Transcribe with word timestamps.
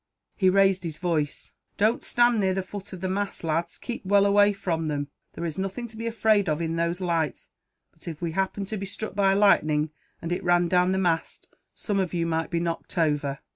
He 0.35 0.49
raised 0.49 0.83
his 0.83 0.97
voice. 0.97 1.53
"Don't 1.77 2.03
stand 2.03 2.39
near 2.39 2.55
the 2.55 2.63
foot 2.63 2.91
of 2.91 3.01
the 3.01 3.07
masts, 3.07 3.43
lads; 3.43 3.77
keep 3.77 4.03
well 4.03 4.25
away 4.25 4.51
from 4.51 4.87
them. 4.87 5.09
There 5.33 5.45
is 5.45 5.59
nothing 5.59 5.85
to 5.89 5.95
be 5.95 6.07
afraid 6.07 6.49
of, 6.49 6.59
in 6.59 6.75
those 6.75 7.01
lights; 7.01 7.51
but 7.91 8.07
if 8.07 8.19
we 8.19 8.31
happened 8.31 8.67
to 8.69 8.77
be 8.77 8.87
struck 8.87 9.13
by 9.13 9.35
lightning 9.35 9.91
and 10.19 10.31
it 10.31 10.43
ran 10.43 10.67
down 10.69 10.91
the 10.91 10.97
mast, 10.97 11.49
some 11.75 11.99
of 11.99 12.15
you 12.15 12.25
might 12.25 12.49
be 12.49 12.59
knocked 12.59 12.97
over. 12.97 13.41